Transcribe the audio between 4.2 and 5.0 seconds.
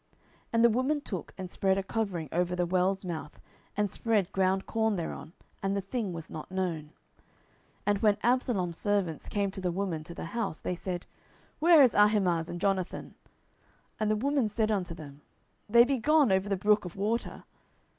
ground corn